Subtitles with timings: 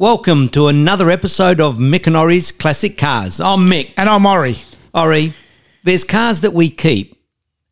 [0.00, 3.40] Welcome to another episode of Mick and Ori's Classic Cars.
[3.40, 3.94] I'm Mick.
[3.96, 4.54] And I'm Ori.
[4.94, 5.34] Ori,
[5.82, 7.20] there's cars that we keep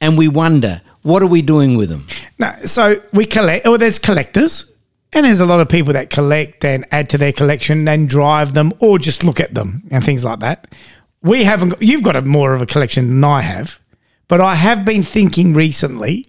[0.00, 2.04] and we wonder, what are we doing with them?
[2.40, 4.72] No, so we collect, or there's collectors,
[5.12, 8.54] and there's a lot of people that collect and add to their collection and drive
[8.54, 10.74] them or just look at them and things like that.
[11.22, 13.78] We haven't, you've got a more of a collection than I have,
[14.26, 16.26] but I have been thinking recently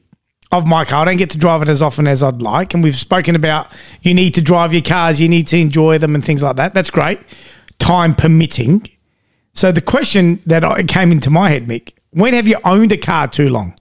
[0.51, 1.01] of my car.
[1.01, 2.73] I don't get to drive it as often as I'd like.
[2.73, 6.15] And we've spoken about you need to drive your cars, you need to enjoy them
[6.15, 6.73] and things like that.
[6.73, 7.19] That's great,
[7.79, 8.87] time permitting.
[9.53, 12.97] So the question that I- came into my head, Mick, when have you owned a
[12.97, 13.75] car too long?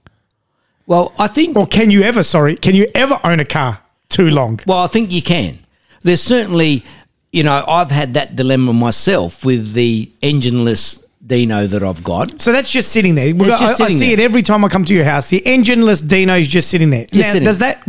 [0.86, 4.30] Well, I think Or can you ever, sorry, can you ever own a car too
[4.30, 4.60] long?
[4.66, 5.58] well, I think you can.
[6.02, 6.84] There's certainly,
[7.32, 12.40] you know, I've had that dilemma myself with the engineless Dino that I've got.
[12.40, 13.32] So that's just sitting there.
[13.32, 14.20] just I, I sitting see there.
[14.20, 15.28] it every time I come to your house.
[15.28, 17.06] The engineless Dino's just sitting there.
[17.12, 17.44] now, sitting.
[17.44, 17.86] does that,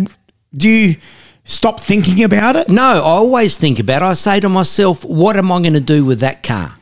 [0.53, 0.95] do you
[1.43, 2.69] stop thinking about it?
[2.69, 4.05] No, I always think about it.
[4.05, 6.75] I say to myself, what am I going to do with that car?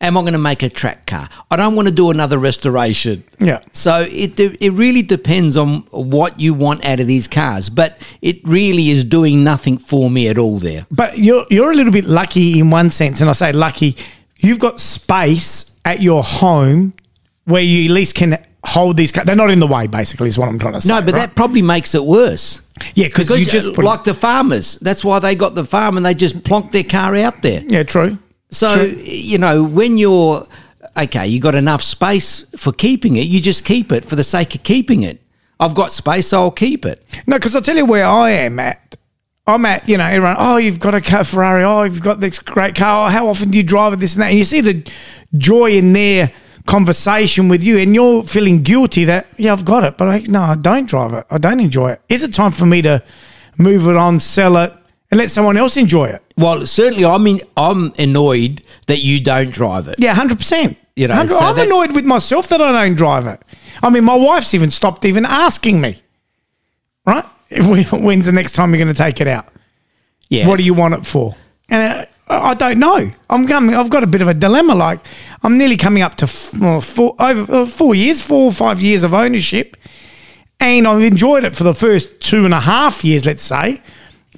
[0.00, 1.28] Am I going to make a track car?
[1.50, 3.24] I don't want to do another restoration.
[3.40, 3.64] Yeah.
[3.72, 8.46] So it it really depends on what you want out of these cars, but it
[8.46, 10.86] really is doing nothing for me at all there.
[10.88, 13.96] But you're you're a little bit lucky in one sense, and I say lucky.
[14.38, 16.92] You've got space at your home
[17.44, 19.10] where you at least can hold these.
[19.12, 20.92] They're not in the way, basically, is what I'm trying to say.
[20.92, 21.20] No, but right?
[21.20, 22.62] that probably makes it worse.
[22.94, 24.76] yeah, because you just like the farmers.
[24.80, 27.62] That's why they got the farm and they just plonked their car out there.
[27.66, 28.18] yeah, true.
[28.50, 28.86] So True.
[28.86, 30.46] you know when you're
[30.96, 33.26] okay, you got enough space for keeping it.
[33.26, 35.20] You just keep it for the sake of keeping it.
[35.60, 37.04] I've got space, so I'll keep it.
[37.26, 38.96] No, because I'll tell you where I am at.
[39.48, 41.64] I'm at, you know, everyone, oh, you've got a car, Ferrari.
[41.64, 43.06] Oh, you've got this great car.
[43.06, 43.98] Oh, how often do you drive it?
[43.98, 44.28] This and that.
[44.28, 44.86] And you see the
[45.38, 46.30] joy in their
[46.66, 50.42] conversation with you, and you're feeling guilty that, yeah, I've got it, but I, no,
[50.42, 51.24] I don't drive it.
[51.30, 52.02] I don't enjoy it.
[52.10, 53.02] Is it time for me to
[53.58, 54.72] move it on, sell it,
[55.10, 56.22] and let someone else enjoy it?
[56.36, 59.96] Well, certainly, I'm in, I'm annoyed that you don't drive it.
[59.98, 60.76] Yeah, 100%.
[60.94, 63.42] You know, 100 so I'm annoyed with myself that I don't drive it.
[63.82, 66.02] I mean, my wife's even stopped even asking me,
[67.06, 67.24] right?
[67.50, 69.46] When's the next time you're going to take it out?
[70.28, 70.46] Yeah.
[70.46, 71.34] What do you want it for?
[71.70, 73.10] And uh, I don't know.
[73.30, 73.74] I'm coming.
[73.74, 74.74] I've got a bit of a dilemma.
[74.74, 75.00] Like
[75.42, 78.82] I'm nearly coming up to f- well, four, over uh, four years, four or five
[78.82, 79.76] years of ownership,
[80.60, 83.80] and I've enjoyed it for the first two and a half years, let's say.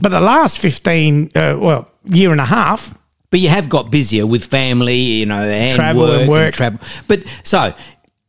[0.00, 2.96] But the last fifteen, uh, well, year and a half,
[3.30, 6.54] But you have got busier with family, you know, and Travel work, and work.
[6.54, 6.80] travel.
[7.08, 7.74] But so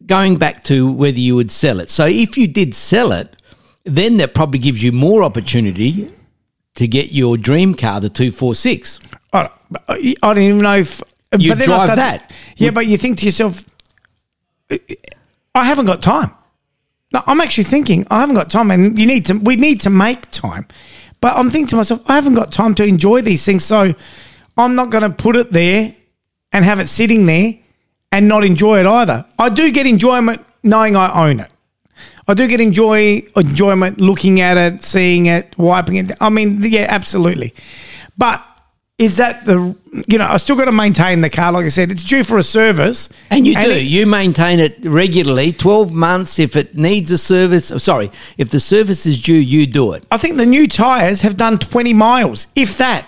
[0.08, 1.90] going back to whether you would sell it.
[1.92, 3.36] So if you did sell it,
[3.84, 6.10] then that probably gives you more opportunity
[6.76, 9.00] to get your dream car, the two four six.
[9.34, 9.54] I don't,
[9.88, 12.34] uh, I don't even know if uh, You but then I drive started- that.
[12.58, 13.64] Yeah, but you think to yourself,
[15.56, 16.32] I haven't got time.
[17.14, 19.34] No, I'm actually thinking I haven't got time, and you need to.
[19.34, 20.66] We need to make time.
[21.20, 23.94] But I'm thinking to myself, I haven't got time to enjoy these things, so
[24.58, 25.94] I'm not going to put it there
[26.54, 27.56] and have it sitting there
[28.12, 29.26] and not enjoy it either.
[29.38, 31.51] I do get enjoyment knowing I own it.
[32.32, 36.12] I do get enjoy enjoyment looking at it, seeing it, wiping it.
[36.20, 37.54] I mean, yeah, absolutely.
[38.18, 38.42] But
[38.98, 39.76] is that the
[40.08, 41.52] you know I still got to maintain the car?
[41.52, 43.62] Like I said, it's due for a service, And you do.
[43.72, 46.40] it- you maintain it regularly, 12 months.
[46.40, 50.04] If it needs a service, oh, sorry, if the service is due, you do it.
[50.12, 53.06] I think the new tires have done twenty miles, if that.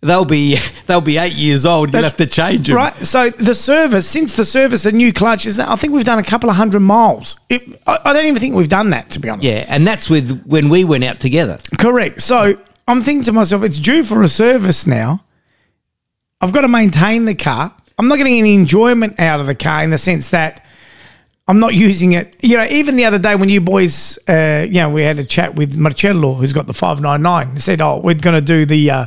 [0.00, 1.92] They'll be they'll be eight years old.
[1.92, 2.76] You'll have to change them.
[2.76, 2.94] Right.
[3.04, 5.58] So the service, since the service, a new clutch is.
[5.58, 7.36] I think we've done a couple of hundred miles.
[7.48, 9.44] It, I, I don't even think we've done that, to be honest.
[9.44, 11.58] Yeah, and that's with when we went out together.
[11.78, 12.22] Correct.
[12.22, 15.24] So I'm thinking to myself, it's due for a service now.
[16.40, 17.74] I've got to maintain the car.
[17.98, 20.64] I'm not getting any enjoyment out of the car in the sense that
[21.48, 22.36] I'm not using it.
[22.42, 25.24] You know, even the other day when you boys, uh, you know, we had a
[25.24, 28.90] chat with Marcello, who's got the 599, he said, Oh, we're going to do the,
[28.90, 29.06] uh,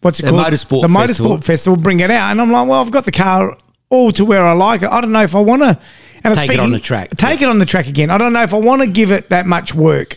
[0.00, 0.46] what's it The called?
[0.46, 1.36] Motorsport The Festival.
[1.36, 2.30] Motorsport Festival, bring it out.
[2.30, 3.56] And I'm like, Well, I've got the car
[3.90, 4.88] all to where I like it.
[4.88, 5.78] I don't know if I want to.
[6.24, 7.10] And Take it on the track.
[7.10, 8.08] Take it on the track again.
[8.08, 10.16] I don't know if I want to give it that much work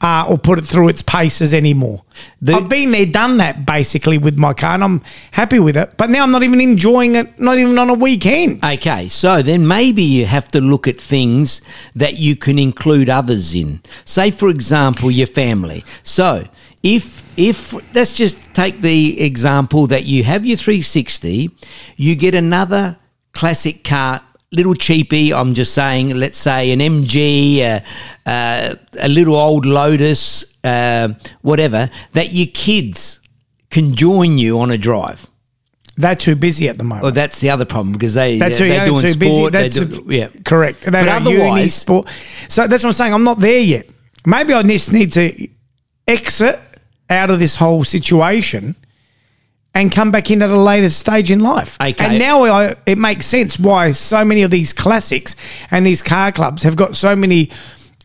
[0.00, 2.04] uh, or put it through its paces anymore.
[2.40, 5.94] The- I've been there, done that basically with my car, and I'm happy with it.
[5.96, 8.64] But now I'm not even enjoying it, not even on a weekend.
[8.64, 11.60] Okay, so then maybe you have to look at things
[11.96, 13.80] that you can include others in.
[14.04, 15.84] Say, for example, your family.
[16.02, 16.44] So
[16.82, 21.50] if if let's just take the example that you have your 360,
[21.96, 22.98] you get another
[23.32, 24.20] classic car.
[24.50, 26.14] Little cheapy, I'm just saying.
[26.16, 27.80] Let's say an MG, uh,
[28.28, 31.10] uh, a little old Lotus, uh,
[31.42, 31.90] whatever.
[32.14, 33.20] That your kids
[33.70, 35.26] can join you on a drive.
[35.98, 37.02] They're too busy at the moment.
[37.02, 39.32] Well, that's the other problem because they They're too, they're young, doing too busy.
[39.34, 39.52] sport.
[39.52, 40.80] That's they do, yeah, correct.
[40.82, 42.08] They But otherwise- sport.
[42.48, 43.12] So that's what I'm saying.
[43.12, 43.86] I'm not there yet.
[44.24, 45.48] Maybe I just need to
[46.06, 46.58] exit
[47.10, 48.76] out of this whole situation
[49.74, 51.76] and come back in at a later stage in life.
[51.80, 52.04] Okay.
[52.04, 55.36] And now I, it makes sense why so many of these classics
[55.70, 57.50] and these car clubs have got so many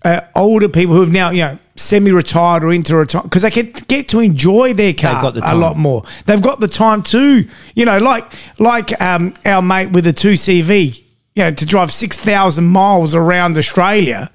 [0.04, 3.72] uh, older people who have now, you know, semi-retired or into retirement because they can
[3.88, 6.04] get to enjoy their car the a lot more.
[6.26, 8.26] They've got the time too, you know, like
[8.60, 11.04] like um, our mate with the two CV,
[11.36, 14.30] you know, to drive six thousand miles around Australia.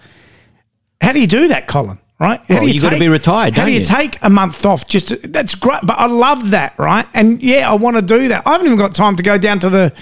[1.01, 1.99] How do you do that, Colin?
[2.21, 2.41] Right?
[2.49, 3.85] How Well, do you gotta take- be retired, How do you you?
[3.85, 4.89] take a month off?
[4.89, 7.07] Just to, that's great, but I love that, right?
[7.15, 8.43] And yeah, I want to do that.
[8.45, 9.93] I haven't even got time to go down to the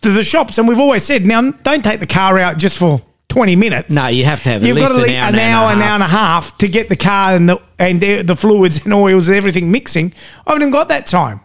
[0.00, 3.00] to the shops, and we've always said now don't take the car out just for
[3.28, 3.90] twenty minutes.
[3.90, 5.72] No, you have to have at You've least got to an leave hour, an hour,
[5.72, 8.84] an hour and a half to get the car and the and the, the fluids
[8.84, 10.12] and oils and everything mixing.
[10.44, 11.42] I haven't even got that time.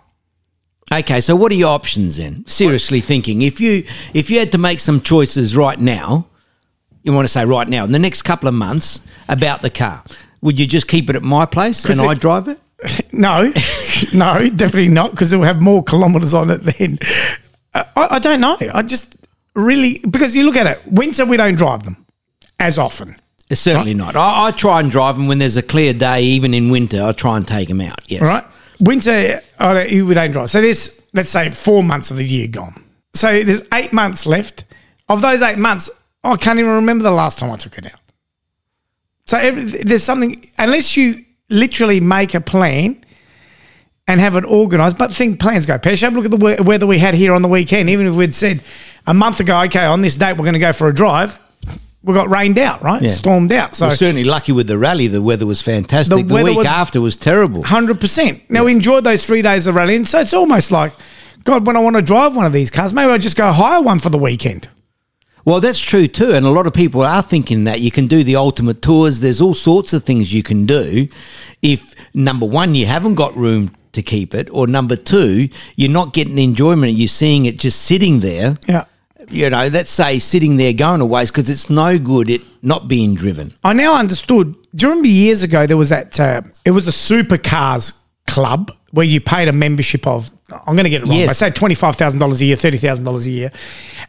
[0.91, 2.43] Okay, so what are your options then?
[2.47, 3.83] Seriously thinking, if you
[4.15, 6.25] if you had to make some choices right now,
[7.07, 10.03] you want to say right now in the next couple of months about the car,
[10.41, 12.59] would you just keep it at my place and it- I drive it?
[13.11, 13.51] No,
[14.13, 16.99] no, definitely not because it will have more kilometres on it then.
[17.73, 18.55] Uh, I, I don't know.
[18.71, 19.15] I just
[19.55, 20.79] really because you look at it.
[20.85, 22.05] Winter we don't drive them
[22.59, 23.15] as often.
[23.51, 24.15] Certainly not.
[24.15, 27.01] I, I try and drive them when there's a clear day, even in winter.
[27.03, 27.99] I try and take them out.
[28.11, 28.21] Yes.
[28.21, 28.43] right.
[28.79, 30.49] Winter, I don't, we don't drive.
[30.51, 32.83] So there's, let's say, four months of the year gone.
[33.15, 34.65] So there's eight months left.
[35.09, 35.89] Of those eight months,
[36.23, 37.99] Oh, I can't even remember the last time I took it out.
[39.25, 43.03] So every, there's something, unless you literally make a plan
[44.07, 46.13] and have it organised, but think plans go pear shaped.
[46.13, 47.89] Look at the weather we had here on the weekend.
[47.89, 48.61] Even if we'd said
[49.05, 51.39] a month ago, okay, on this date we're going to go for a drive,
[52.03, 53.01] we got rained out, right?
[53.01, 53.09] Yeah.
[53.09, 53.75] Stormed out.
[53.75, 55.07] So We're certainly lucky with the rally.
[55.07, 56.15] The weather was fantastic.
[56.15, 57.63] The The, weather week was- after was terrible.
[57.63, 58.49] Hundred percent.
[58.49, 60.93] Now we enjoyed those three days of rallying, so it's almost like,
[61.43, 63.81] God, when I want to drive one of these cars, maybe I just go hire
[63.81, 64.69] one for the weekend.
[65.47, 68.21] Well, that's true too, and a lot of people are thinking that you can do
[68.21, 69.21] the ultimate tours.
[69.21, 71.07] There's all sorts of things you can do.
[71.61, 75.47] If number one, you haven't got room to keep it, or number two,
[75.77, 76.97] you're not getting enjoyment.
[76.97, 78.57] You're seeing it just sitting there.
[78.67, 78.83] Yeah.
[79.29, 83.15] You know, let's say sitting there going waste because it's no good it not being
[83.15, 83.53] driven.
[83.63, 84.53] I now understood.
[84.75, 86.19] Do you remember years ago there was that?
[86.19, 87.96] Uh, it was a supercars
[88.37, 90.29] club where you paid a membership of.
[90.49, 91.17] I'm going to get it wrong.
[91.17, 91.29] Yes.
[91.41, 93.51] I say twenty five thousand dollars a year, thirty thousand dollars a year,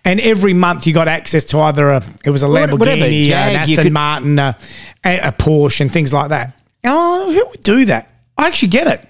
[0.05, 3.07] and every month you got access to either a it was a Lamborghini, whatever, uh,
[3.07, 4.57] an Jag, Aston could- Martin, a,
[5.05, 6.61] a Porsche, and things like that.
[6.85, 8.13] Oh, who would do that?
[8.37, 9.05] I actually get it.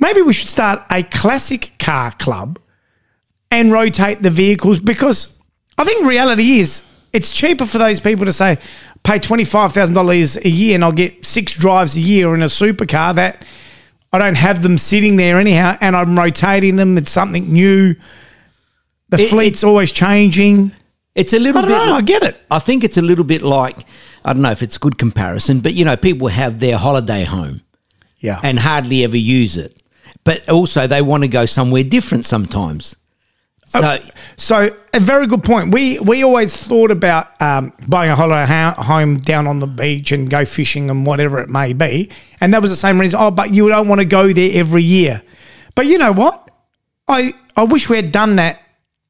[0.00, 2.58] Maybe we should start a classic car club
[3.50, 5.38] and rotate the vehicles because
[5.78, 6.82] I think reality is
[7.12, 8.58] it's cheaper for those people to say
[9.04, 12.42] pay twenty five thousand dollars a year and I'll get six drives a year in
[12.42, 13.44] a supercar that
[14.14, 16.96] I don't have them sitting there anyhow and I'm rotating them.
[16.96, 17.94] It's something new.
[19.08, 20.70] The It- fleet's always changing.
[21.16, 21.86] It's a little don't bit.
[21.86, 21.94] know.
[21.94, 22.40] I get it.
[22.50, 23.78] I think it's a little bit like
[24.24, 27.24] I don't know if it's a good comparison, but you know, people have their holiday
[27.24, 27.60] home.
[28.20, 28.40] Yeah.
[28.42, 29.76] and hardly ever use it.
[30.24, 32.96] But also, they want to go somewhere different sometimes.
[33.80, 33.98] So,
[34.36, 35.72] So a very good point.
[35.72, 40.12] We we always thought about um, buying a holiday ha- home down on the beach
[40.12, 42.10] and go fishing and whatever it may be,
[42.40, 43.20] and that was the same reason.
[43.20, 45.22] Oh, but you don't want to go there every year.
[45.74, 46.50] But you know what?
[47.08, 48.60] I I wish we had done that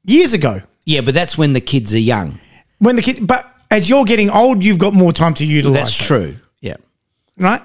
[0.05, 2.39] years ago yeah, but that's when the kids are young.
[2.79, 3.27] when the kid.
[3.27, 5.97] But as you're getting old, you've got more time to utilize.
[5.97, 6.37] That's it, true.
[6.61, 6.77] Yeah.
[7.39, 7.63] right?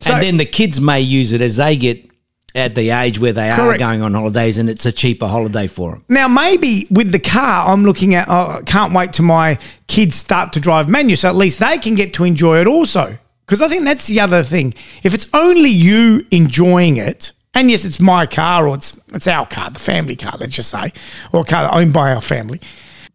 [0.00, 2.09] So and then the kids may use it as they get
[2.54, 5.92] at the age where they are going on holidays and it's a cheaper holiday for
[5.92, 6.04] them.
[6.08, 10.16] Now, maybe with the car, I'm looking at, oh, I can't wait till my kids
[10.16, 13.16] start to drive manual, so at least they can get to enjoy it also.
[13.46, 14.74] Because I think that's the other thing.
[15.02, 19.46] If it's only you enjoying it, and yes, it's my car or it's, it's our
[19.46, 20.92] car, the family car, let's just say,
[21.32, 22.60] or a car owned by our family.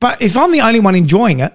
[0.01, 1.53] But if I'm the only one enjoying it,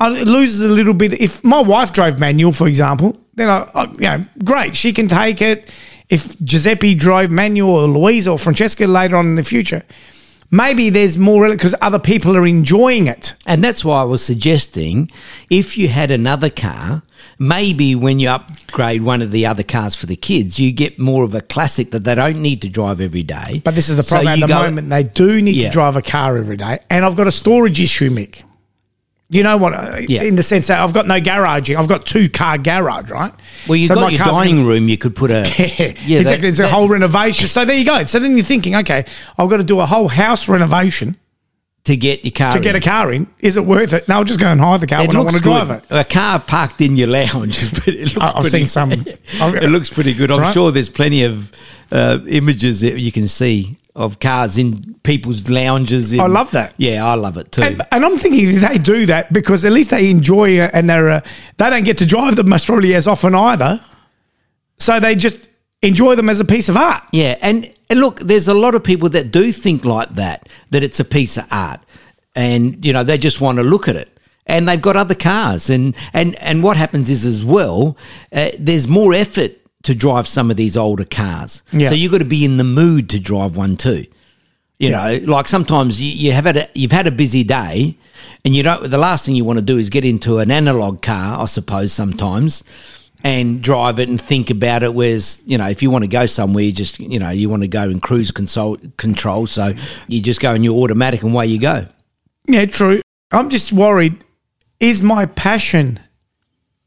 [0.00, 1.20] I- it loses a little bit.
[1.20, 5.06] If my wife drove manual, for example, then I, I you know, great, she can
[5.08, 5.72] take it.
[6.10, 9.82] If Giuseppe drove manual or Louise or Francesca later on in the future,
[10.50, 13.34] maybe there's more because other people are enjoying it.
[13.46, 15.10] And that's why I was suggesting
[15.50, 17.02] if you had another car,
[17.38, 21.22] maybe when you upgrade one of the other cars for the kids, you get more
[21.22, 23.62] of a classic that they don't need to drive every day.
[23.64, 24.90] But this is the problem you at the go- moment.
[24.90, 25.68] They do need Yeah.
[25.68, 28.42] to drive a car every day, and I've got a storage issue, Mick.
[29.32, 29.72] You know what?
[29.74, 30.24] uh, Yeah.
[30.24, 31.76] In the sense that I've got no garaging.
[31.76, 33.32] I've got two car garage, right?
[33.68, 34.88] Well, you've So got your dining room.
[34.88, 36.48] You could put a Yeah, that- exactly.
[36.48, 37.46] it's a that- whole renovation.
[37.46, 38.02] So there you go.
[38.04, 39.04] So then you're thinking, okay,
[39.38, 41.16] I've got to do a whole house renovation
[41.84, 43.26] to get your car to get a car in.
[43.38, 44.06] Is it worth it?
[44.08, 45.84] No, I'll just go and hire the car when I want to drive it.
[45.90, 47.62] A car parked in your lounge.
[47.62, 50.30] is pretty- It looks I've pretty, seen some- it looks pretty good.
[50.32, 50.52] I'm Right.
[50.52, 51.52] sure there's plenty of
[51.92, 56.12] uh, images that you can see of cars in people's lounges.
[56.12, 56.74] In, I love that.
[56.76, 57.62] Yeah, I love it too.
[57.62, 61.08] And, and I'm thinking they do that because at least they enjoy it and they're
[61.10, 61.20] uh,
[61.56, 63.84] they don't get to drive them most probably as often either.
[64.78, 65.48] So they just
[65.82, 67.04] enjoy them as a piece of art.
[67.12, 70.82] yeah, and And look, there's a lot of people that do think like that, that
[70.82, 71.80] it's a piece of art.
[72.36, 74.08] And, you know, they just want to look at it.
[74.46, 75.68] And they've got other cars.
[75.68, 77.96] And, and, and what happens is as well,
[78.32, 79.52] uh, there's more effort
[79.82, 81.62] to drive some of these older cars.
[81.72, 81.88] Yeah.
[81.88, 84.06] So you've got to be in the mood to drive one too.
[84.78, 87.98] You know, like sometimes you, you have had a, you've had a busy day,
[88.46, 88.90] and you don't.
[88.90, 91.92] The last thing you want to do is get into an analog car, I suppose.
[91.92, 92.64] Sometimes,
[93.22, 94.94] and drive it and think about it.
[94.94, 97.60] Whereas, you know, if you want to go somewhere, you just you know you want
[97.60, 99.74] to go in cruise console control, so
[100.08, 101.86] you just go in your automatic and away you go.
[102.48, 103.02] Yeah, true.
[103.32, 104.24] I'm just worried.
[104.80, 106.00] Is my passion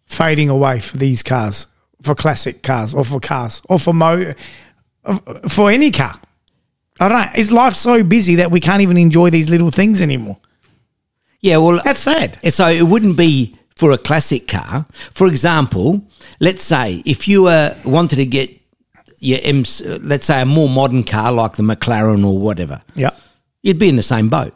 [0.07, 1.67] fading away for these cars,
[2.03, 4.33] for classic cars, or for cars, or for mo,
[5.49, 6.15] for any car?
[6.99, 7.27] I don't know.
[7.35, 10.37] Is life so busy that we can't even enjoy these little things anymore?
[11.41, 12.39] Yeah, well, That's sad.
[12.53, 14.85] So it wouldn't be for a classic car.
[15.11, 16.01] For example,
[16.39, 18.57] let's say if you uh, wanted to get
[19.19, 19.63] your M,
[20.01, 23.11] let's say a more modern car like the McLaren or whatever, Yeah.
[23.63, 24.53] you'd be in the same boat.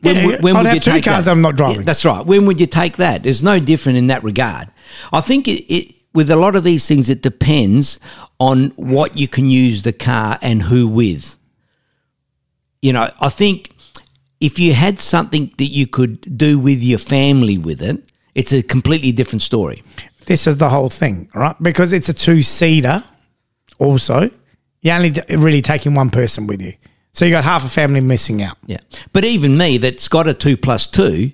[0.00, 0.12] Yeah,
[0.44, 1.76] I'd have two cars I'm not driving.
[1.76, 2.26] Yeah, that's right.
[2.26, 3.24] When would you take that?
[3.24, 4.68] It's no different in that regard.
[5.12, 7.98] I think it, it with a lot of these things, it depends
[8.38, 11.36] on what you can use the car and who with.
[12.80, 13.74] You know, I think
[14.40, 18.02] if you had something that you could do with your family with it,
[18.34, 19.82] it's a completely different story.
[20.26, 21.56] This is the whole thing, right?
[21.62, 23.04] Because it's a two seater,
[23.78, 24.30] also,
[24.80, 26.74] you're only really taking one person with you.
[27.12, 28.56] So you got half a family missing out.
[28.66, 28.78] Yeah.
[29.12, 31.32] But even me, that's got a two plus two,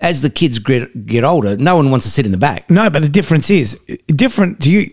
[0.00, 2.70] as the kids get, get older, no one wants to sit in the back.
[2.70, 4.86] No, but the difference is different to you.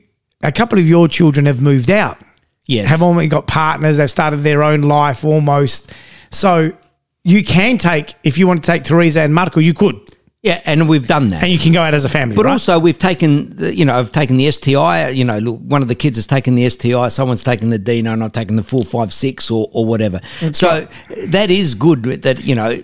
[0.44, 2.20] A couple of your children have moved out,
[2.68, 2.90] Yes.
[2.90, 5.92] have already got partners, they've started their own life almost.
[6.32, 6.72] So
[7.24, 9.96] you can take, if you want to take Teresa and Marco, you could.
[10.44, 11.44] yeah, and we've done that.
[11.44, 12.36] And you can go out as a family.
[12.36, 12.52] But right?
[12.52, 15.10] also, we've taken, the, you know, I've taken the STI.
[15.10, 17.08] You know, look, one of the kids has taken the STI.
[17.10, 20.20] Someone's taken the Dino, and I've taken the four, five, six, or or whatever.
[20.54, 20.82] So
[21.28, 22.04] that is good.
[22.04, 22.82] That you know,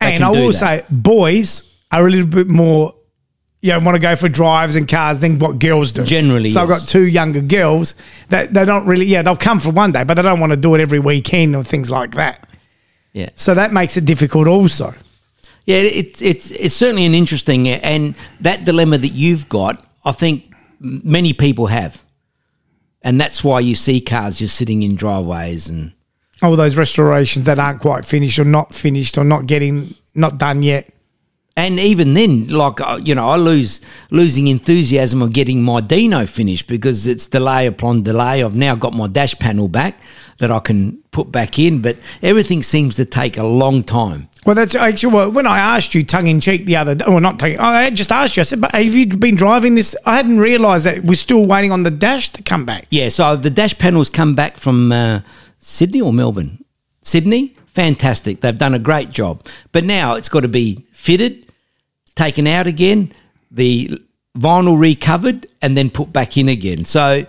[0.00, 0.52] they And I will that.
[0.54, 2.94] say, boys are a little bit more,
[3.62, 6.02] you know, want to go for drives and cars than what girls do.
[6.04, 7.94] Generally, So I've got two younger girls
[8.28, 10.56] that they don't really, yeah, they'll come for one day, but they don't want to
[10.56, 12.48] do it every weekend or things like that.
[13.12, 14.94] yeah, So that makes it difficult also.
[15.66, 15.76] yeah.
[15.78, 19.84] It's it's it's certainly an interesting and that dilemma that you've got.
[20.04, 22.02] I think many people have,
[23.02, 25.92] and that's why you see cars just sitting in driveways and.
[26.42, 30.62] All those restorations that aren't quite finished or not finished or not getting, not done
[30.62, 30.90] yet.
[31.56, 33.80] And even then, like uh, you know, I lose
[34.10, 38.42] losing enthusiasm of getting my Dino finished because it's delay upon delay.
[38.42, 40.00] I've now got my dash panel back
[40.38, 44.28] that I can put back in, but everything seems to take a long time.
[44.46, 47.20] Well, that's actually well, when I asked you tongue in cheek the other day, well,
[47.20, 47.58] not tongue.
[47.58, 48.40] I just asked you.
[48.40, 51.72] I said, "But have you been driving this?" I hadn't realised that we're still waiting
[51.72, 52.86] on the dash to come back.
[52.90, 55.20] Yeah, so the dash panels come back from uh,
[55.60, 56.64] Sydney or Melbourne.
[57.02, 58.40] Sydney, fantastic.
[58.40, 61.46] They've done a great job, but now it's got to be fitted,
[62.16, 63.12] taken out again,
[63.50, 64.00] the
[64.36, 66.84] vinyl recovered, and then put back in again.
[66.84, 67.24] So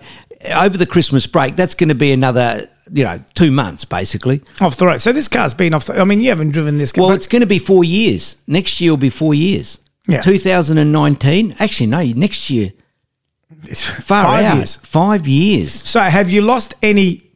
[0.54, 4.42] over the Christmas break, that's going to be another, you know, two months basically.
[4.60, 5.00] Off the road.
[5.00, 5.86] So this car's been off.
[5.86, 7.06] The, I mean, you haven't driven this car.
[7.06, 8.42] Well, it's going to be four years.
[8.46, 9.78] Next year will be four years.
[10.08, 10.20] Yeah.
[10.20, 11.56] 2019.
[11.58, 12.72] Actually, no, next year.
[13.64, 14.56] it's Far five out.
[14.56, 14.76] years.
[14.76, 15.72] Five years.
[15.72, 17.31] So have you lost any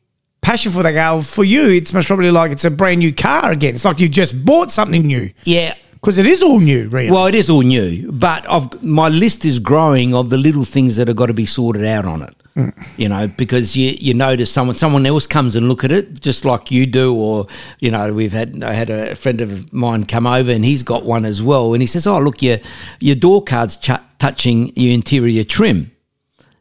[0.46, 1.20] passion for the car?
[1.22, 3.74] For you, it's most probably like it's a brand new car again.
[3.74, 5.74] It's like you just bought something new Yeah.
[5.94, 7.10] because it is all new, really.
[7.10, 10.96] Well, it is all new, but I've, my list is growing of the little things
[10.96, 12.34] that have got to be sorted out on it.
[12.56, 12.72] Mm.
[12.96, 16.46] You know, because you you notice someone someone else comes and look at it just
[16.46, 17.46] like you do, or
[17.80, 21.04] you know, we've had I had a friend of mine come over and he's got
[21.04, 22.58] one as well, and he says, "Oh, look, your
[22.98, 25.90] your door card's ch- touching your interior trim,"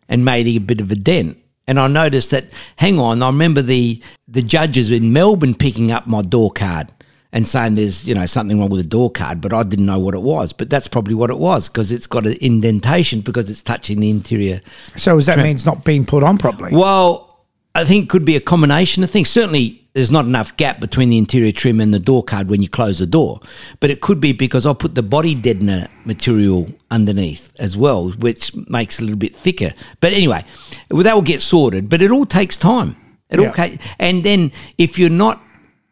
[0.10, 1.38] and made a bit of a dent.
[1.68, 2.46] And I noticed that.
[2.78, 6.92] Hang on, I remember the the judges in Melbourne picking up my door card
[7.36, 10.00] and saying there's you know something wrong with the door card, but I didn't know
[10.00, 10.54] what it was.
[10.54, 14.10] But that's probably what it was because it's got an indentation because it's touching the
[14.10, 14.62] interior.
[14.96, 16.76] so does that mean it's not being put on properly?
[16.76, 17.46] Well,
[17.76, 19.30] I think it could be a combination of things.
[19.30, 22.68] Certainly, there's not enough gap between the interior trim and the door card when you
[22.68, 23.40] close the door.
[23.80, 28.54] But it could be because I put the body deadener material underneath as well, which
[28.68, 29.74] makes it a little bit thicker.
[30.02, 30.44] But anyway,
[30.92, 31.90] well, that will get sorted.
[31.90, 32.98] But it all takes time.
[33.30, 33.52] It all Yeah.
[33.54, 35.42] ca- and then if you're not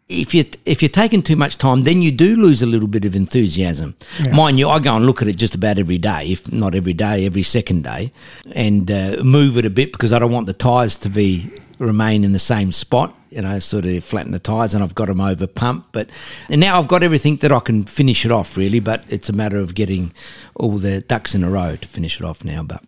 [0.09, 3.05] if you if you're taking too much time, then you do lose a little bit
[3.05, 3.95] of enthusiasm.
[4.33, 6.93] Mind you, I go and look at it just about every day, if not every
[6.93, 8.11] day, every second day,
[8.53, 11.49] and uh, move it a bit because I don't want the tyres to be
[11.79, 13.17] remain in the same spot.
[13.29, 15.91] You know, sort of flatten the tyres, and I've got them over pumped.
[15.91, 16.09] But
[16.49, 18.79] and now I've got everything that I can finish it off really.
[18.79, 20.13] But it's a matter of getting
[20.55, 22.63] all the ducks in a row to finish it off now.
[22.63, 22.83] But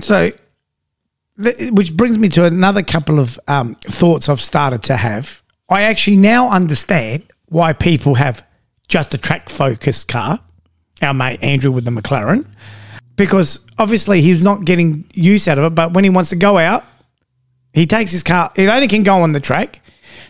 [0.00, 0.30] So
[1.42, 5.42] th- which brings me to another couple of um, thoughts I've started to have.
[5.68, 8.44] I actually now understand why people have
[8.88, 10.40] just a track focused car.
[11.02, 12.46] Our mate Andrew with the McLaren,
[13.16, 15.74] because obviously he's not getting use out of it.
[15.74, 16.84] But when he wants to go out,
[17.72, 18.50] he takes his car.
[18.56, 19.80] It only can go on the track,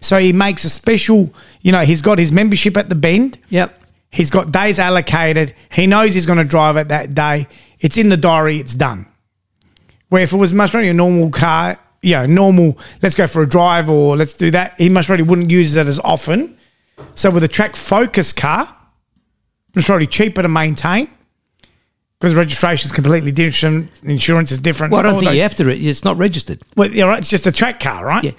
[0.01, 1.33] so he makes a special.
[1.61, 3.39] You know, he's got his membership at the bend.
[3.51, 3.79] Yep.
[4.11, 5.55] He's got days allocated.
[5.71, 7.47] He knows he's going to drive it that day.
[7.79, 8.59] It's in the diary.
[8.59, 9.07] It's done.
[10.09, 13.43] Where if it was much really a normal car, you know, normal, let's go for
[13.43, 16.57] a drive or let's do that, he much really wouldn't use it as often.
[17.15, 18.69] So with a track focus car,
[19.75, 21.09] it's probably cheaper to maintain
[22.21, 24.93] because registration is completely different, insurance is different.
[24.93, 25.65] Well, I don't think you those- have to.
[25.65, 26.61] Re- it's not registered.
[26.77, 27.19] well, yeah, right.
[27.19, 28.23] It's just a track car, right?
[28.23, 28.33] Yeah.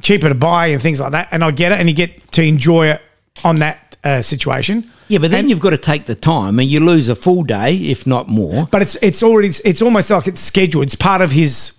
[0.00, 1.28] Cheaper to buy and things like that.
[1.32, 3.02] And I get it, and you get to enjoy it
[3.44, 4.90] on that uh, situation.
[5.08, 7.76] Yeah, but then you've got to take the time, and you lose a full day,
[7.76, 8.66] if not more.
[8.72, 10.84] But it's it's already it's almost like it's scheduled.
[10.84, 11.72] It's part of his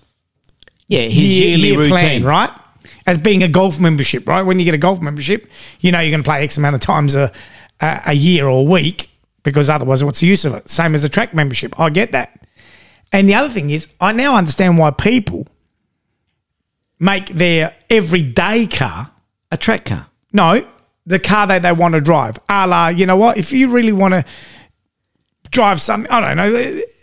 [0.88, 2.52] Yeah, his year, yearly year routine, plan, right?
[3.08, 4.44] As being a golf membership, right?
[4.44, 5.50] When you get a golf membership,
[5.80, 7.32] you know you're going to play X amount of times a,
[7.82, 9.10] a a year or a week
[9.48, 10.70] because otherwise, what's the use of it?
[10.70, 11.80] Same as a track membership.
[11.80, 12.46] I get that.
[13.14, 15.48] And the other thing is, I now understand why people
[17.00, 19.10] make their everyday car
[19.52, 20.08] A track car.
[20.34, 20.62] no,
[21.06, 22.38] the car that they want to drive.
[22.50, 23.38] A la, you know what?
[23.38, 24.26] If you really want to
[25.52, 26.52] drive something, I don't know,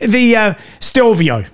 [0.06, 1.44] the uh, Stelvio,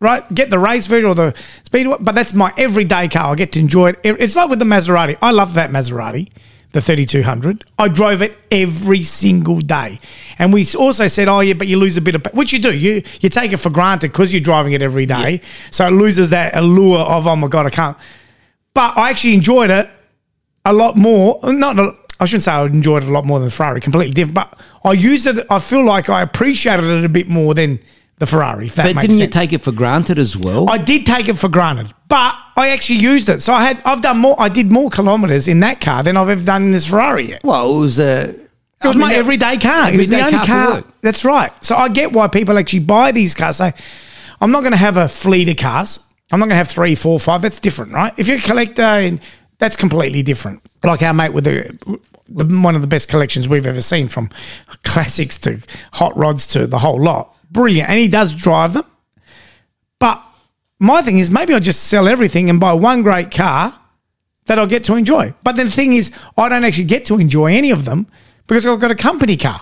[0.00, 0.28] right?
[0.34, 1.34] Get the race version or the
[1.64, 3.30] speed, but that's my everyday car.
[3.30, 4.00] I get to enjoy it.
[4.02, 5.16] It's like with the Maserati.
[5.22, 6.32] I love that Maserati,
[6.78, 7.64] the 3200.
[7.78, 9.98] I drove it every single day.
[10.38, 12.76] And we also said, oh, yeah, but you lose a bit of, which you do.
[12.76, 15.40] You, you take it for granted because you're driving it every day.
[15.70, 17.96] So it loses that allure of, oh my God, I can't.
[18.74, 19.90] But I actually enjoyed it
[20.64, 21.40] a lot more.
[21.42, 24.12] Not, a- I shouldn't say I enjoyed it a lot more than the Ferrari, completely
[24.12, 24.34] different.
[24.34, 25.46] But I used it.
[25.50, 27.80] I feel like I appreciated it a bit more than
[28.18, 28.66] the Ferrari.
[28.66, 29.20] If that But didn't sense.
[29.34, 30.68] you take it for granted as well?
[30.68, 33.42] I did take it for granted, but I actually used it.
[33.42, 33.80] So I had.
[33.84, 34.36] I've done more.
[34.38, 37.42] I did more kilometers in that car than I've ever done in this Ferrari yet.
[37.44, 38.30] well, it was a.
[38.84, 39.90] It was my everyday car.
[39.90, 40.84] it was the only car car.
[41.00, 41.52] That's right.
[41.64, 43.56] So I get why people actually buy these cars.
[43.56, 43.72] Say,
[44.40, 45.98] I'm not going to have a fleet of cars.
[46.30, 47.42] I'm not going to have three, four, five.
[47.42, 48.12] That's different, right?
[48.16, 49.20] If you're a collector, and
[49.58, 50.62] that's completely different.
[50.84, 51.76] Like our mate with the,
[52.28, 54.30] the one of the best collections we've ever seen, from
[54.84, 55.58] classics to
[55.92, 57.34] hot rods to the whole lot.
[57.50, 58.84] Brilliant, and he does drive them.
[59.98, 60.22] But
[60.78, 63.78] my thing is, maybe I'll just sell everything and buy one great car
[64.46, 65.34] that I'll get to enjoy.
[65.44, 68.06] But the thing is, I don't actually get to enjoy any of them
[68.46, 69.60] because I've got a company car.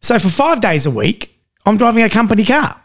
[0.00, 2.80] So for five days a week, I'm driving a company car.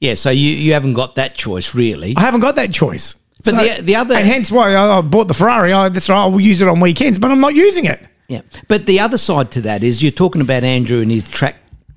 [0.00, 2.14] Yeah, so you, you haven't got that choice really.
[2.16, 3.14] I haven't got that choice.
[3.44, 5.72] But So- the- the other- and hence why I, I bought the Ferrari.
[5.72, 6.22] I, that's right.
[6.22, 8.06] I will use it on weekends, but I'm not using it.
[8.28, 11.54] Yeah, but the other side to that is you're talking about Andrew and his track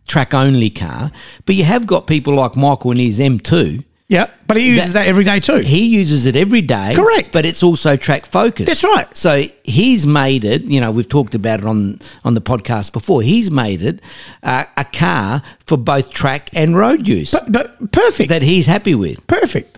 [0.10, 1.12] track only car,
[1.46, 3.86] but you have got people like Michael and his M2.
[4.10, 5.58] Yeah, but he uses that, every day too.
[5.58, 6.94] He uses it every day.
[6.96, 7.32] Correct.
[7.32, 8.66] But it's also track focused.
[8.66, 9.06] That's right.
[9.16, 13.22] So he's made it, you know, we've talked about it on, on the podcast before.
[13.22, 14.02] He's made it
[14.42, 18.30] uh, a car for both track and road use but, but perfect.
[18.30, 19.28] that he's happy with.
[19.28, 19.78] perfect.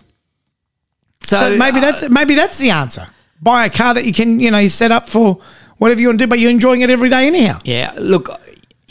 [1.24, 3.08] So, So, maybe uh, that's maybe that's the answer.
[3.41, 5.39] Buy a car that you can you know set up for
[5.78, 7.60] whatever you want to do, but you're enjoying it every day anyhow.
[7.65, 8.30] Yeah, look,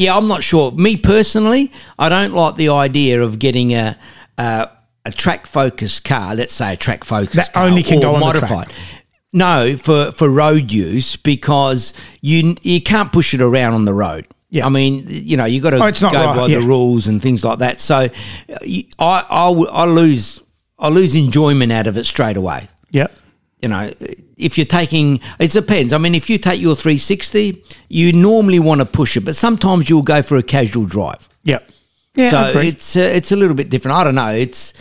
[0.01, 0.73] yeah, I'm not sure.
[0.73, 3.97] Me personally, I don't like the idea of getting a
[4.39, 4.69] a,
[5.05, 6.35] a track focused car.
[6.35, 8.67] Let's say a track focused That car, only can go on the modified.
[8.69, 8.73] track.
[9.33, 14.27] No, for for road use because you you can't push it around on the road.
[14.53, 14.67] Yeah.
[14.67, 16.59] I mean, you know, you got to Oh, go right, by yeah.
[16.61, 17.79] the rules and things like that.
[17.81, 18.09] So,
[18.49, 20.43] I I, I lose
[20.79, 23.13] I lose enjoyment out of it straight away Yep.
[23.62, 23.90] You know,
[24.37, 25.92] if you're taking, it depends.
[25.92, 29.90] I mean, if you take your 360, you normally want to push it, but sometimes
[29.90, 31.29] you'll go for a casual drive.
[31.44, 31.70] Yep.
[32.14, 32.31] Yeah.
[32.31, 33.96] So it's uh, it's a little bit different.
[33.96, 34.31] I don't know.
[34.31, 34.75] It's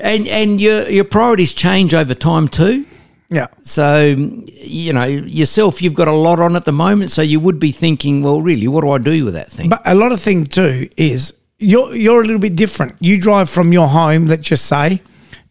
[0.00, 2.84] and and your your priorities change over time too.
[3.30, 3.46] yeah.
[3.62, 4.00] So
[4.46, 7.72] you know yourself, you've got a lot on at the moment, so you would be
[7.72, 9.70] thinking, well, really, what do I do with that thing?
[9.70, 12.94] But a lot of thing too is you're you're a little bit different.
[13.00, 15.00] You drive from your home, let's just say,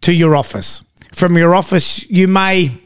[0.01, 0.83] to your office.
[1.13, 2.77] From your office, you may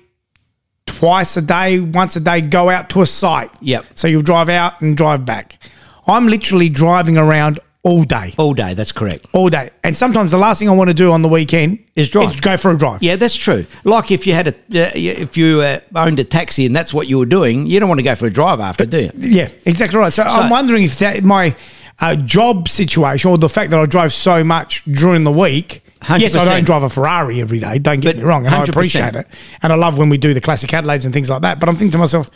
[0.85, 3.51] twice a day, once a day, go out to a site.
[3.61, 3.85] Yep.
[3.95, 5.59] So you'll drive out and drive back.
[6.07, 9.25] I'm literally driving around all day, All day, that's correct.
[9.33, 9.69] all day.
[9.83, 12.41] And sometimes the last thing I want to do on the weekend Is drive.
[12.41, 13.03] go for a drive.
[13.03, 13.65] Yeah, that's true.
[13.83, 17.07] Like if you had a, uh, if you uh, owned a taxi and that's what
[17.09, 19.11] you were doing, you don't want to go for a drive after, do you?
[19.17, 20.13] Yeah, exactly right.
[20.13, 21.57] So, I'm wondering if that my
[21.99, 25.82] uh, job situation or the fact that I drive so much during the week.
[26.17, 27.79] Yes, I don't drive a Ferrari every day.
[27.79, 29.27] Don't get But me wrong, and I appreciate it,
[29.61, 31.59] and I love when we do the classic Adelaides and things like that.
[31.59, 32.29] But I'm thinking to myself,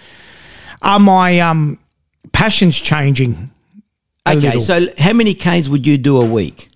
[0.81, 1.79] are my um,
[2.31, 3.51] passions changing?
[4.25, 4.61] a Okay, little?
[4.61, 6.69] so how many Ks would you do a week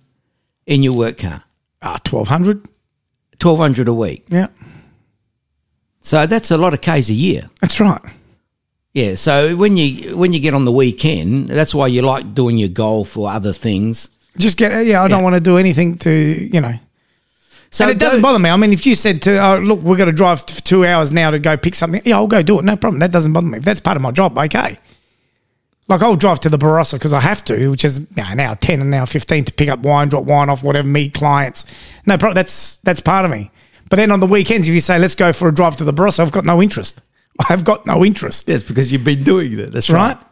[0.66, 1.44] in your work car?
[1.82, 2.66] uh, twelve hundred.
[3.38, 4.24] twelve hundred a week.
[4.28, 4.48] Yeah,
[6.00, 7.42] So that's a lot of k's a year.
[7.60, 8.00] that's right.
[8.94, 9.14] Yeah.
[9.14, 12.68] So when you when you get on the weekend, that's why you like doing your
[12.68, 14.08] golf or other things.
[14.38, 15.02] Just get yeah.
[15.02, 15.24] I don't Yeah.
[15.24, 16.74] want to do anything to you know.
[17.70, 18.50] So and it doesn't bother me.
[18.50, 21.10] I mean, if you said to oh, look, we're going to drive for two hours
[21.10, 22.64] now to go pick something, yeah, I'll go do it.
[22.66, 23.00] No problem.
[23.00, 23.58] That doesn't bother me.
[23.58, 24.78] If that's part of my job, okay.
[25.88, 28.40] Like I'll drive to the Barossa because I have to, which is you know, an
[28.40, 31.64] hour ten, an hour fifteen to pick up wine, drop wine off, whatever, meet clients.
[32.06, 32.34] No problem.
[32.34, 33.50] That's that's part of me.
[33.90, 35.92] But then on the weekends, if you say let's go for a drive to the
[35.92, 37.00] Barossa, I've got no interest.
[37.50, 38.48] I've got no interest.
[38.48, 39.72] Yes, because you've been doing that.
[39.72, 40.16] That's Right?
[40.16, 40.26] right.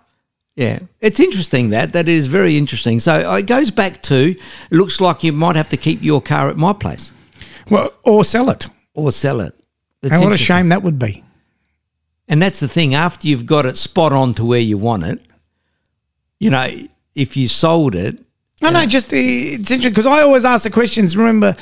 [0.60, 3.00] Yeah, it's interesting that that is very interesting.
[3.00, 6.20] So uh, it goes back to it looks like you might have to keep your
[6.20, 7.12] car at my place
[7.70, 8.66] Well, or sell it.
[8.92, 9.54] or sell it.
[10.02, 11.24] That's and what a shame that would be.
[12.28, 12.94] And that's the thing.
[12.94, 15.22] After you've got it spot on to where you want it,
[16.38, 16.68] you know,
[17.14, 18.18] if you sold it,
[18.60, 21.16] No, no, just uh, it's interesting because I always ask the questions.
[21.16, 21.56] Remember,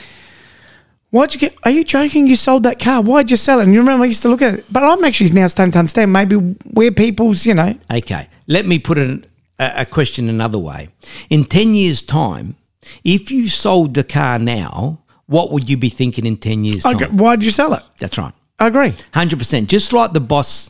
[1.10, 1.54] why'd you get?
[1.64, 2.26] Are you joking?
[2.26, 3.02] You sold that car.
[3.02, 3.64] Why'd you sell it?
[3.64, 5.78] And you remember I used to look at it, but I'm actually now starting to
[5.78, 8.28] understand maybe where people's, you know, okay.
[8.46, 9.24] Let me put it,
[9.58, 10.88] a, a question another way.
[11.30, 12.56] In ten years' time,
[13.04, 16.92] if you sold the car now, what would you be thinking in ten years' I
[16.94, 17.16] time?
[17.16, 17.82] go, why'd you sell it?
[17.98, 18.32] That's right.
[18.58, 18.94] I agree.
[19.14, 19.68] Hundred percent.
[19.68, 20.68] Just like the boss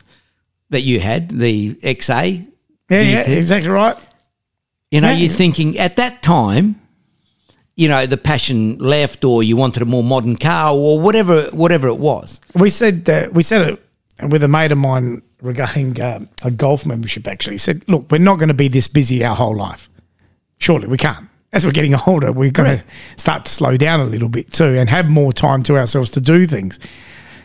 [0.70, 2.46] that you had, the XA.
[2.90, 3.96] Yeah, yeah, exactly right.
[4.90, 5.16] You know, Yeah.
[5.16, 6.80] you're thinking at that time,
[7.78, 11.86] you know, the passion left, or you wanted a more modern car, or whatever, whatever
[11.86, 12.40] it was.
[12.56, 16.84] We said uh, we said it with a mate of mine regarding uh, a golf
[16.84, 17.28] membership.
[17.28, 19.88] Actually, he said, "Look, we're not going to be this busy our whole life.
[20.58, 21.28] Surely we can't.
[21.52, 22.84] As we're getting older, we're going to
[23.16, 26.20] start to slow down a little bit too, and have more time to ourselves to
[26.20, 26.80] do things.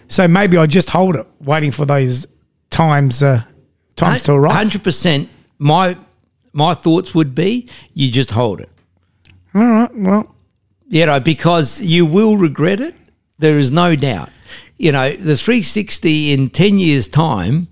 [0.08, 2.26] So maybe I just hold it, waiting for those
[2.72, 3.44] times uh,
[3.96, 4.54] times to arrive.
[4.54, 5.30] Hundred percent.
[5.60, 5.96] My
[6.54, 8.70] my thoughts would be you just hold it.
[9.56, 9.96] All right.
[9.96, 10.36] Well,
[10.90, 12.96] You know, because you will regret it.
[13.40, 14.30] There is no doubt.
[14.78, 17.68] You know, the 360 in 10 years' time,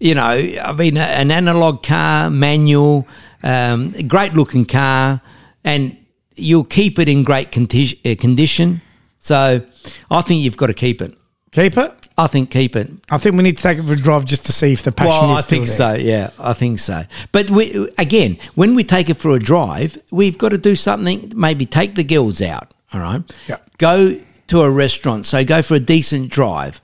[0.00, 3.06] you know, I mean, an analog car, manual,
[3.42, 5.20] um, great looking car,
[5.64, 5.96] and
[6.36, 8.80] you'll keep it in great conti- uh, condition.
[9.20, 9.64] So
[10.10, 11.14] I think you've got to keep it.
[11.52, 12.03] keep it.
[12.16, 12.90] I think keep it.
[13.10, 14.92] I think we need to take it for a drive just to see if the
[14.92, 15.98] passion Well, is I still I think there.
[15.98, 16.02] so.
[16.04, 17.02] Yeah, I think so.
[17.32, 21.32] But we, again, when we take it for a drive, we've got to do something.
[21.34, 22.72] Maybe take the girls out.
[22.92, 23.22] All right.
[23.48, 23.56] Yeah.
[23.78, 25.26] Go to a restaurant.
[25.26, 26.80] So go for a decent drive.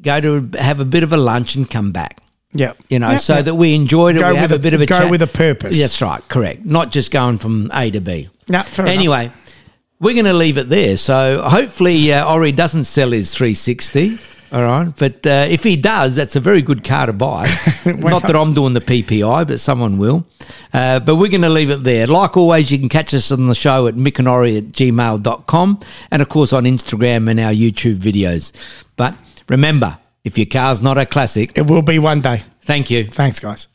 [0.00, 2.18] Go to have a bit of a lunch and come back.
[2.52, 2.72] Yeah.
[2.88, 3.42] You know, Yeah, so yeah.
[3.42, 4.20] that we enjoyed it.
[4.20, 5.10] Go we with have a- a, bit of a go chat.
[5.10, 5.78] with a purpose.
[5.78, 6.26] That's right.
[6.28, 6.64] Correct.
[6.64, 8.28] Not just going from A to B.
[8.48, 8.94] No, fair enough.
[8.96, 9.30] anyway,
[10.00, 10.96] we're going to leave it there.
[10.96, 14.18] So hopefully, uh, Ori doesn't sell his 360.
[14.52, 17.46] All right, but uh, if he does, that's a very good car to buy.
[17.86, 20.26] Not that I'm doing the PPI, but someone will.
[20.74, 22.06] Uh, but we're going to leave it there.
[22.06, 26.28] Like always, you can catch us on the show at mickandori at gmail.com and, of
[26.28, 28.52] course, on Instagram and our YouTube videos.
[28.96, 29.14] But
[29.48, 32.42] remember, if your car's not a classic, It will be one day.
[32.60, 33.04] thank you.
[33.06, 33.68] Thanks, guys.